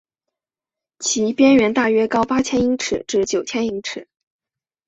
[0.97, 4.07] 其边缘大约高八千英尺至九千英尺。